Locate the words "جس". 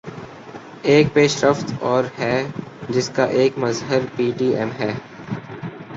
2.89-3.09